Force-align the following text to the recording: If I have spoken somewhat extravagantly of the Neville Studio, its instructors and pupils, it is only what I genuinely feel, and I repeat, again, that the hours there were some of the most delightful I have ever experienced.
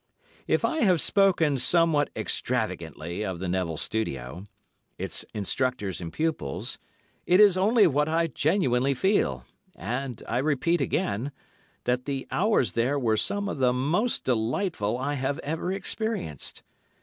If 0.47 0.65
I 0.65 0.79
have 0.79 0.99
spoken 0.99 1.59
somewhat 1.59 2.09
extravagantly 2.15 3.23
of 3.23 3.37
the 3.37 3.47
Neville 3.47 3.77
Studio, 3.77 4.45
its 4.97 5.25
instructors 5.31 6.01
and 6.01 6.11
pupils, 6.11 6.79
it 7.27 7.39
is 7.39 7.55
only 7.55 7.85
what 7.85 8.09
I 8.09 8.25
genuinely 8.25 8.95
feel, 8.95 9.45
and 9.75 10.23
I 10.27 10.39
repeat, 10.39 10.81
again, 10.81 11.31
that 11.83 12.05
the 12.05 12.25
hours 12.31 12.71
there 12.71 12.97
were 12.97 13.15
some 13.15 13.47
of 13.47 13.59
the 13.59 13.73
most 13.73 14.23
delightful 14.23 14.97
I 14.97 15.13
have 15.13 15.37
ever 15.43 15.71
experienced. 15.71 16.63